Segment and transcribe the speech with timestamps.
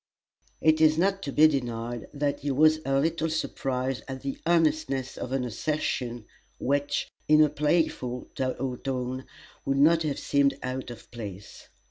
[0.61, 5.15] It is not to be denied that he was a little surprised at the earnestness
[5.15, 6.25] of an assertion
[6.57, 9.25] which, in a playful tone,
[9.63, 11.67] would not have seemed out of place.